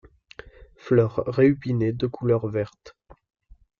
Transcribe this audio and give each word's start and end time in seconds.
Fleurs 0.77 1.23
réupinées, 1.27 1.93
de 1.93 2.07
couleur 2.07 2.47
verte. 2.47 2.97